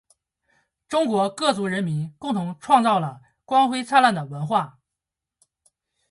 [0.89, 4.79] 中国各族人民共同创造了光辉灿烂的文化